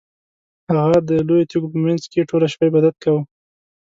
هغه 0.83 0.97
د 1.07 1.09
لویو 1.27 1.49
تیږو 1.49 1.67
په 1.73 1.77
مینځ 1.83 2.03
کې 2.11 2.27
ټوله 2.29 2.47
شپه 2.53 2.65
عبادت 2.69 2.95
کاوه. 3.03 3.21